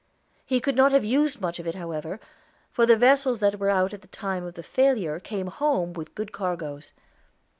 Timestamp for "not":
0.75-0.91